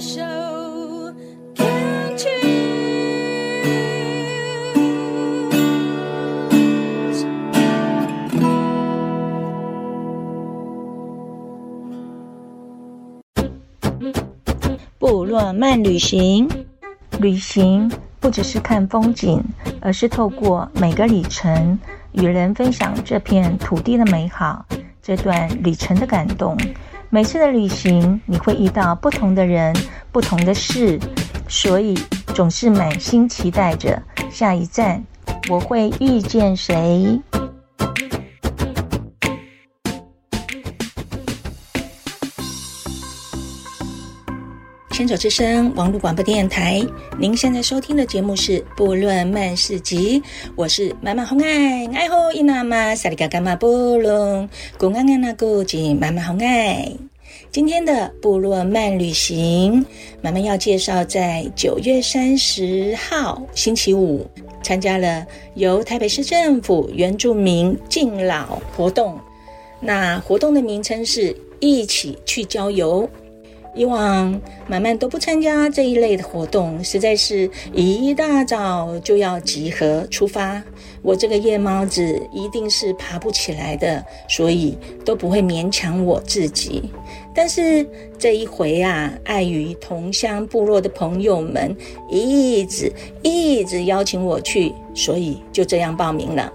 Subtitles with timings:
[0.00, 0.22] 手
[1.54, 2.30] ，Can't choose。
[14.98, 16.48] 部落漫旅行，
[17.20, 19.42] 旅行不只是看风景，
[19.82, 21.78] 而是透过每个里程，
[22.12, 24.64] 与人分享这片土地的美好，
[25.02, 26.56] 这段旅程的感动。
[27.12, 29.74] 每次的旅行，你会遇到不同的人、
[30.12, 30.96] 不同的事，
[31.48, 31.98] 所以
[32.36, 35.02] 总是满心期待着下一站
[35.48, 37.20] 我会遇见谁。
[45.00, 46.86] 牵手之声网络广播电台，
[47.18, 50.20] 您现在收听的节目是《部落漫市集》，
[50.54, 56.92] 我是妈妈红爱，爱护伊娜玛萨里嘎嘎玛部落，古安安那古吉妈妈红爱。
[57.50, 59.82] 今天的部落漫旅行，
[60.20, 64.26] 妈妈要介绍在九月三十号星期五
[64.62, 69.18] 参加了由台北市政府原住民敬老活动，
[69.80, 73.08] 那活动的名称是一起去郊游。
[73.74, 80.62] 以往满满都不参加这一类的活动，实在是一大早就要集合出发。
[81.02, 86.90] 我这个夜猫子一定是爬不起来的，所以都不会勉强我自己。
[87.34, 87.86] 但是
[88.18, 91.74] 这一回啊，碍于同乡部落的朋友们
[92.10, 96.52] 一直一直邀请我去，所以就这样报名了。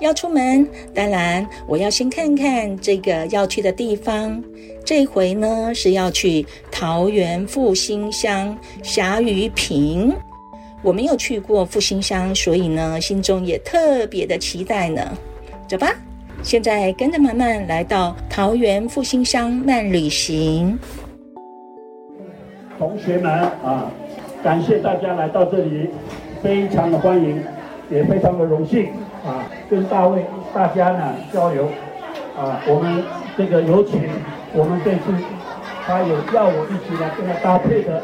[0.00, 4.42] 要出门，当然我要先看看这个要去的地方。
[4.94, 10.14] 这回呢是要去桃园复兴乡霞雨坪。
[10.82, 15.00] 我没有去过复兴乡，所以呢心中也特别的期待呢。
[15.66, 15.94] 走吧，
[16.42, 20.78] 现在跟着慢慢来到桃园复兴乡慢旅行。
[22.78, 23.32] 同学们
[23.64, 23.90] 啊，
[24.44, 25.88] 感谢大家来到这里，
[26.42, 27.42] 非常的欢迎，
[27.90, 28.90] 也非常的荣幸。
[29.24, 30.22] 啊，跟大卫
[30.52, 31.64] 大家呢交流，
[32.36, 33.02] 啊，我们
[33.38, 34.02] 这个有请
[34.54, 35.12] 我们这次
[35.86, 38.02] 他有要我一起来跟他搭配的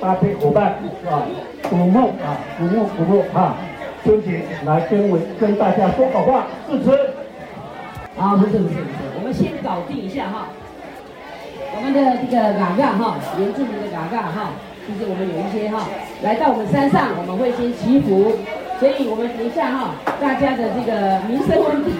[0.00, 0.74] 搭配伙伴
[1.08, 1.22] 啊，
[1.70, 3.56] 古梦啊，古梦古梦啊，
[4.02, 6.90] 春姐来跟我跟大家说好话，致辞。
[8.18, 10.46] 啊，不是不是不是，我们先搞定一下哈，
[11.74, 14.50] 我们的这个嘎嘎哈，原住民的嘎嘎哈，
[14.86, 15.82] 就是我们有一些哈，
[16.22, 18.34] 来到我们山上，我们会先祈福。
[18.78, 21.90] 所以我们等一下哈，大家的这个民生问题，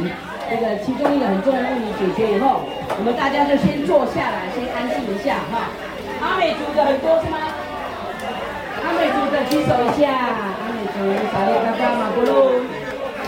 [0.55, 2.63] 这个其中一个很重要的问题解决以后，
[2.95, 5.67] 我们大家就先坐下来，先安静一下哈。
[6.23, 7.39] 阿美族的很多是吗？
[8.87, 11.03] 阿美族的举手一下，阿美族
[11.35, 12.63] 大家刚刚马布鲁，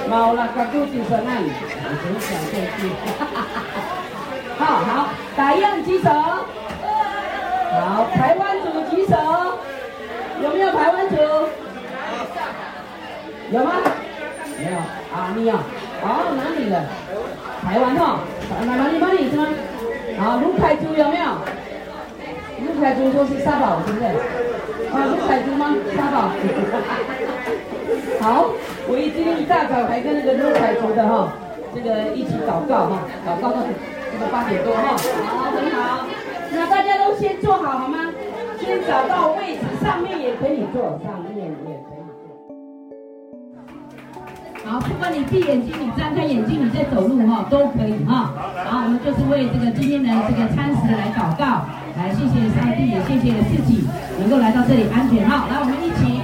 [0.09, 1.51] 毛拉卡杜举手那里，
[1.83, 2.95] 我真想上去，
[4.63, 6.09] 好好，打样举手，
[7.75, 9.19] 好，台湾族举手，
[10.45, 11.17] 有没有台湾族？
[13.51, 13.73] 有吗？
[14.59, 14.79] 没有
[15.13, 15.55] 啊，你有？
[16.03, 16.85] 哦，哪里的？
[17.67, 18.21] 台湾哈，
[18.65, 19.49] 哪哪里哪里是吗？
[20.23, 21.27] 啊，鲁凯珠有没有？
[22.63, 24.07] 鲁凯珠说是沙宝，对不对？
[24.95, 25.75] 啊，鲁凯珠吗？
[25.97, 26.31] 沙宝。
[28.23, 28.47] 好，
[28.87, 31.33] 我今天一大早还跟那个鲁凯珠的哈，
[31.75, 34.95] 这个一起祷告哈，祷告到这个八点多哈。
[35.27, 36.07] 好，很好。
[36.53, 37.99] 那大家都先坐好好吗？
[38.61, 41.76] 先找到位置，上面也可以坐，上面也。
[44.67, 48.35] 好，不管你闭眼睛，你张开眼睛，你在走路哈，都可以哈。
[48.67, 51.63] 好，我们就是为这个今天的这个餐食来祷告，
[51.97, 53.87] 来谢谢上帝，也谢谢自己
[54.19, 55.47] 能够来到这里安全哈。
[55.49, 56.21] 来，我们一起，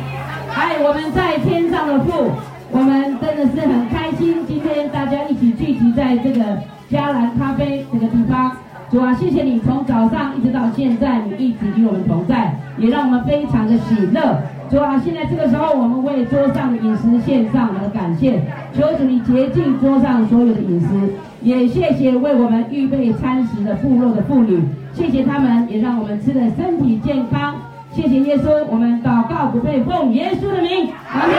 [0.58, 2.32] 哎，我们在天上的父，
[2.72, 6.58] 我们真的是很开心，今天大家一起聚集在这个
[6.90, 8.50] 嘉兰咖啡这个地方。
[8.90, 14.36] 主啊，谢谢你从早上一直到现在，你一直与我们同在，也让我们非常的喜乐。
[14.72, 18.40] 主啊，现在这个时候，我们为桌上的饮食献上我们的感谢，
[18.72, 21.12] 求主你洁净桌上所有的饮食，
[21.42, 24.62] 也谢谢为我们预备餐食的部落的妇女，
[24.94, 27.56] 谢谢他们，也让我们吃的身体健康。
[27.90, 31.36] 谢谢耶稣，我们祷告不配奉耶稣的名，阿门。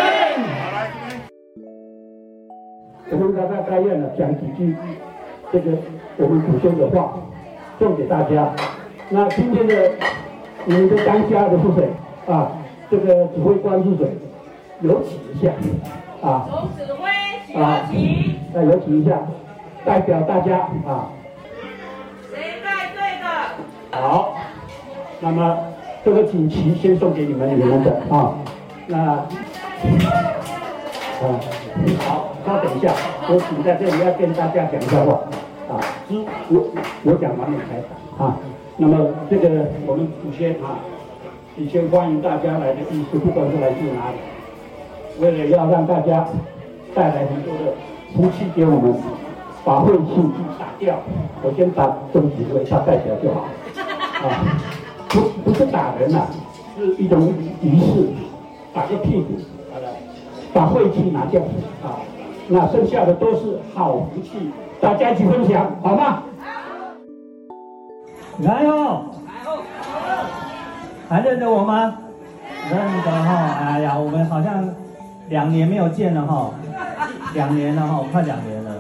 [3.10, 4.76] 我们刚刚开宴了，讲几句
[5.52, 5.72] 这个
[6.18, 7.16] 我们祖先的话。
[7.80, 8.52] 送给大家。
[9.10, 9.74] 那今天的
[10.66, 11.90] 你们的当家的是谁
[12.32, 12.52] 啊？
[12.94, 14.06] 这个指挥官是谁？
[14.82, 15.52] 有请一下
[16.22, 16.48] 啊。
[16.48, 17.10] 总指挥
[17.60, 17.90] 啊，
[18.54, 19.18] 那有请一下，
[19.84, 21.10] 代表大家啊。
[22.30, 23.26] 谁带队的？
[24.00, 24.36] 好，
[25.22, 25.58] 那么
[26.06, 28.36] 这个锦旗先送给你们，你们的啊。
[28.86, 29.26] 那啊，
[31.98, 32.94] 好，稍等一下，
[33.28, 35.20] 我请在这里要跟大家讲一下话。
[35.68, 35.82] 啊，
[36.50, 36.70] 我
[37.06, 38.38] 我讲完了才啊。
[38.78, 40.78] 那么这个我们祖先啊，
[41.56, 44.18] 以前欢迎大家来的意思，不管是来自哪里，
[45.20, 46.28] 为了要让大家
[46.96, 47.74] 带来很多的
[48.16, 48.96] 福气给我们，
[49.64, 50.22] 把晦气
[50.58, 50.98] 打掉。
[51.44, 53.42] 我先打这么几位，他代表就好。
[54.28, 54.58] 啊，
[55.10, 56.28] 不不是打人呐、啊，
[56.76, 58.08] 是一种仪式，
[58.74, 59.34] 打个屁股，
[60.52, 61.40] 把晦气拿掉
[61.84, 62.02] 啊。
[62.48, 64.50] 那剩下的都是好福气，
[64.82, 66.24] 大家一起分享，好吗？
[68.40, 69.06] 来哦，
[71.10, 71.96] 还认得我吗？
[72.70, 74.68] 认得哈，哎呀，我们好像
[75.30, 76.52] 两年没有见了哈，
[77.34, 78.72] 两年了哈，快两年了。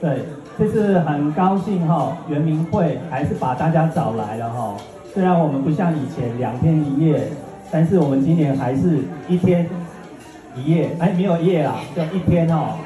[0.00, 0.24] 对，
[0.58, 4.74] 这次很高兴哈，圆明会还是把大家找来了哈。
[5.12, 7.28] 虽然我们不像以前两天一夜，
[7.70, 9.66] 但是我们今年还是一天
[10.54, 12.76] 一夜，哎，没有夜啦，就一天哦。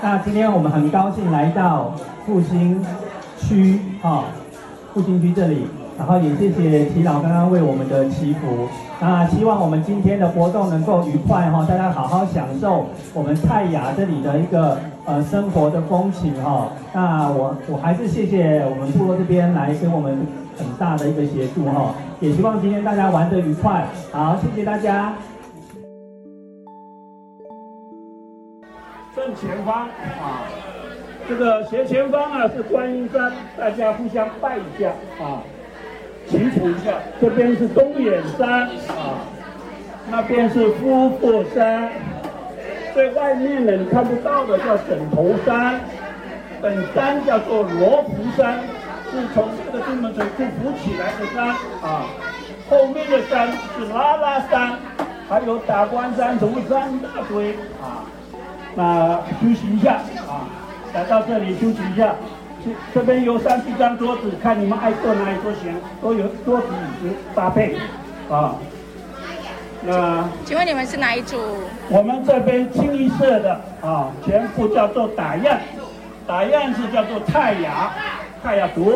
[0.00, 1.92] 那今天我们很高兴来到
[2.24, 2.84] 复兴
[3.38, 4.24] 区哈。
[4.92, 8.68] 复兴区这里，然后也谢谢祈老刚刚为我们的祈福，
[9.00, 16.68] 那希望我们今天的活动能够愉快哈，大家好好享受我们泰雅这里的一个呃生活的风情哈。
[16.92, 20.26] 那我我还是谢谢我们部落这边来给我们
[20.58, 25.14] 很大的一个协助哈，也希望今天大家玩得愉快，好，谢谢大家。
[29.14, 30.42] 正前方啊。
[31.26, 35.40] 这个斜前方啊是观音山，大家互相拜一下啊，
[36.28, 36.94] 祈福一下。
[37.20, 39.24] 这边是东眼山啊，
[40.10, 41.90] 那边是夫妇山，
[42.92, 45.80] 最外面人看不到的叫枕头山，
[46.60, 48.60] 本山叫做罗浮山，
[49.10, 51.48] 是从这个金门水库浮起来的山
[51.82, 52.06] 啊。
[52.68, 54.78] 后面的山是拉拉山，
[55.28, 58.04] 还有打关山、头山一大堆啊。
[58.74, 60.48] 那休息一下啊。
[60.94, 62.14] 来到这里休息一下，
[62.64, 66.66] 这这边有三四张桌子，看你们爱坐哪里都行，都有桌子
[67.02, 67.76] 椅子搭配，
[68.30, 68.56] 啊。
[69.86, 71.36] 那请问你们是哪一组？
[71.90, 75.58] 我们这边清一色的啊，全部叫做打样，
[76.26, 77.92] 打样是叫做泰雅，
[78.42, 78.94] 泰雅族。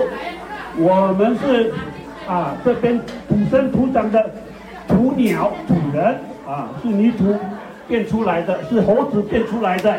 [0.78, 1.74] 我们是
[2.26, 2.98] 啊，这边
[3.28, 4.30] 土生土长的
[4.86, 7.36] 土鸟土人啊，是泥土
[7.86, 9.94] 变出来的，是猴子变出来的。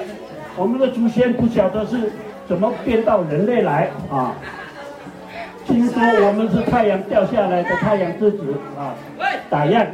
[0.56, 2.12] 我们的祖先不晓得是
[2.50, 4.34] 怎么变到人类来啊！
[5.68, 8.96] 听说我们是太阳掉下来的太阳之子啊！
[9.52, 9.86] 打样。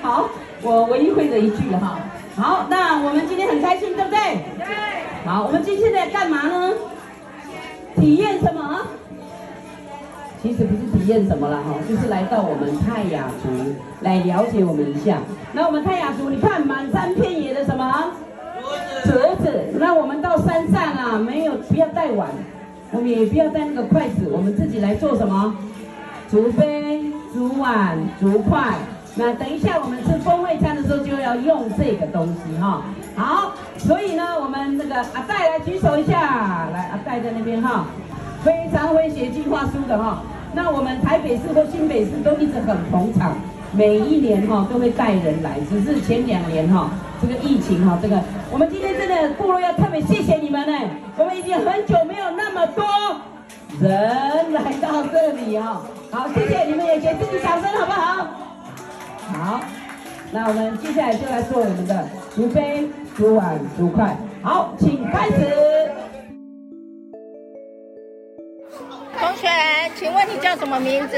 [0.00, 0.30] 好，
[0.62, 1.98] 我唯一会的一句哈。
[2.34, 4.18] 好，那我们今天很开心，对不对？
[4.56, 4.66] 对。
[5.26, 6.72] 好，我们今天在干嘛呢？
[7.96, 8.86] 体验什么？
[10.42, 13.48] 其实不是体验什么了哈，就是来到我们泰雅族
[14.00, 15.18] 来了解我们一下。
[15.52, 18.10] 那我们泰雅族，你看满山遍野的什么？
[19.04, 19.12] 竹
[19.42, 19.66] 子。
[19.78, 22.28] 那我们到山上啊，没有不要带碗，
[22.90, 25.54] 我们也不要带那个筷子，我们自己来做什么？
[26.28, 28.74] 竹杯、竹碗、竹筷。
[29.14, 32.82] 那等一下我们吃风味餐的时候就要用这个东西哈。
[33.14, 37.86] 好，所以呢，我们那个阿戴来举手一下，来阿戴在那边哈。
[38.44, 40.22] 非常会写计划书的哈，
[40.52, 43.36] 那我们台北市或新北市都一直很捧场，
[43.72, 46.90] 每一年哈都会带人来，只是前两年哈
[47.20, 50.76] 这个疫情哈这个，我们今天真的部落要特别谢谢你们呢，
[51.16, 52.84] 我们已经很久没有那么多
[53.80, 58.26] 人来到这里哈，好谢谢你们也给自己掌声好不好？
[59.32, 59.60] 好，
[60.32, 66.01] 那我们接下来就来做我们的竹杯、竹碗、竹筷，好，请开始。
[70.02, 71.16] 请问你叫什么名字？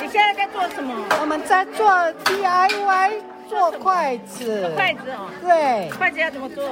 [0.00, 0.92] 你现在在做什么？
[1.20, 1.88] 我们在做
[2.24, 3.12] DIY
[3.48, 4.72] 做筷子。
[4.74, 5.30] 筷子哦。
[5.40, 5.88] 对。
[5.96, 6.68] 筷子要怎么做？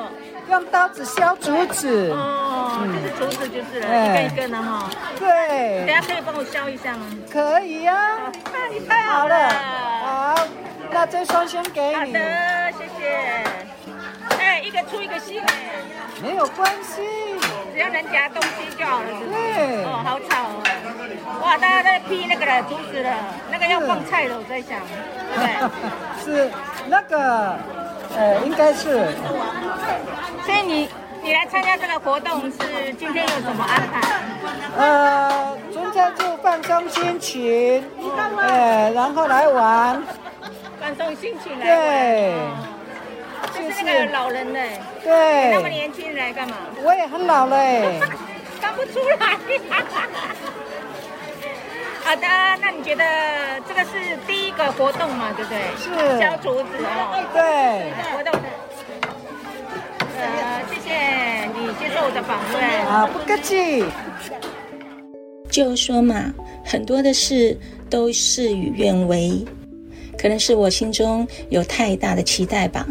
[0.48, 2.10] 用刀子削竹子。
[2.10, 4.90] 哦，就是竹子就是了，一根一根的哈。
[5.20, 5.86] 对。
[5.86, 7.06] 等下可以帮我削一下吗？
[7.30, 8.18] 可以呀。
[8.52, 9.48] 那你太好了。
[10.02, 10.48] 好，
[10.90, 11.94] 那这双先给你。
[11.94, 12.18] 好的，
[12.72, 13.06] 谢谢。
[14.36, 15.40] 哎，一个粗一个细。
[16.20, 17.29] 没有关系。
[17.72, 19.30] 只要能夹东西就好了，是不是？
[19.30, 19.84] 对。
[19.84, 20.62] 哦，好吵哦！
[21.42, 23.10] 哇，大家在劈那个了，竹子了，
[23.50, 24.78] 那个要放菜的，我在想，
[25.34, 25.44] 对。
[26.22, 26.50] 是
[26.86, 27.56] 那个，
[28.16, 29.08] 呃，应该是。
[30.44, 30.88] 所以你
[31.22, 34.00] 你来参加这个活动是今天有什么安排？
[34.76, 37.84] 呃，中间就放松心情，
[38.38, 40.02] 哎，然后来玩。
[40.80, 41.76] 放松心情来玩。
[41.76, 42.34] 对。
[43.54, 44.60] 就是那个老人呢，
[45.02, 46.56] 对，那么年轻人来干嘛？
[46.82, 48.00] 我也很老嘞，
[48.60, 49.36] 看不出来。
[52.02, 52.26] 好 的，
[52.60, 53.04] 那你觉得
[53.68, 55.32] 这个是第一个活动嘛？
[55.36, 55.58] 对不对？
[55.76, 56.18] 是。
[56.18, 57.24] 削竹子哦。
[57.32, 57.92] 对。
[58.16, 58.48] 活动的。
[60.18, 62.62] 呃，谢谢你接受我的访问。
[62.86, 63.84] 啊，不客气。
[65.50, 66.32] 就说嘛，
[66.64, 69.44] 很多的事都事与愿违，
[70.18, 72.86] 可能是我心中有太大的期待吧。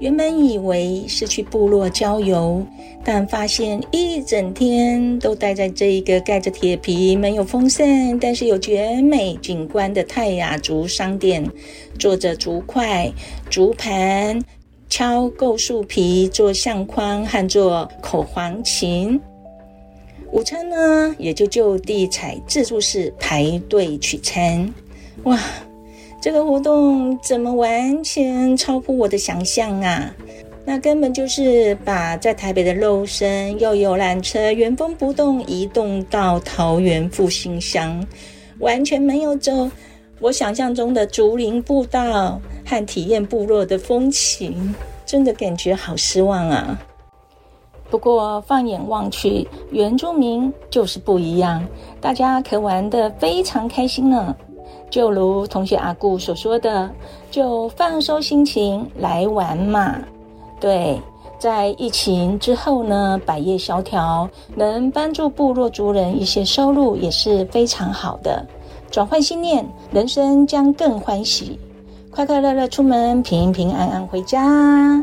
[0.00, 2.66] 原本以为是去部落郊游，
[3.04, 11.46] 但发现一整天都待在这一个盖着铁皮、没有风扇，但是有绝美景观的泰雅族商店，
[11.98, 13.12] 做着竹筷、
[13.50, 14.42] 竹盘，
[14.88, 19.20] 敲构树皮做相框和做口簧琴。
[20.32, 24.72] 午餐呢，也就就地采自助式排队取餐。
[25.24, 25.38] 哇！
[26.20, 30.14] 这个活动怎么完全超乎我的想象啊？
[30.66, 38.06] 那根本就是把在台北的肉身又游览车原封不动移动到桃园复兴乡，
[38.58, 39.70] 完全没有走
[40.20, 44.74] 我想象中的竹林步道和体验部落的风情，
[45.06, 46.78] 真的感觉好失望啊！
[47.88, 51.66] 不过放眼望去，原住民就是不一样，
[51.98, 54.36] 大家可玩得非常开心呢。
[54.90, 56.90] 就如同学阿顾所说的，
[57.30, 59.96] 就放松心情来玩嘛。
[60.58, 61.00] 对，
[61.38, 68.44] 在疫情之后呢，百业萧条，能帮助部落族人一些收入也是非常好的。
[68.90, 71.58] 转换心念，人生将更欢喜，
[72.10, 75.02] 快快乐乐出门，平平安安回家。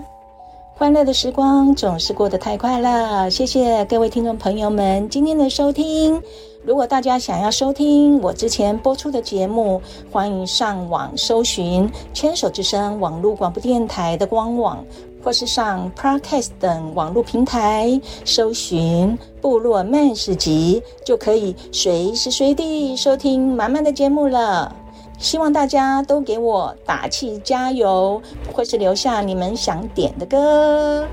[0.75, 3.32] 欢乐的时光总是过得太快了。
[3.32, 6.22] 谢谢各位听众朋友们今天的收听。
[6.67, 9.81] 如果大家想要收听我之前播出的节目，
[10.12, 14.83] 欢迎上网搜寻“牵手之声”网络广播电台的官网，
[15.24, 24.75] 或是上 Podcast 等网络平台搜寻“部落漫市集”，就可以随时随地收听满满的节目了。
[25.17, 28.21] 希望大家都给我打气加油，
[28.53, 31.07] 或是留下你们想点的歌。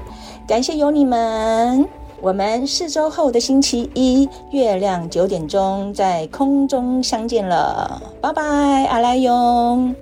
[0.49, 1.89] 感谢有你们。
[2.25, 8.43] 我们四周后的星期一，月亮九点钟在空中相见了，拜拜，
[8.87, 9.95] 阿莱勇。